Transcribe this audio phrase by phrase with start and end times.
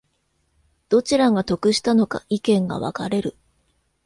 [0.89, 3.35] どちらが得したのか意見が分かれる